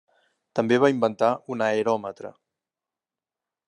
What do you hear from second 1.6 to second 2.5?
areòmetre.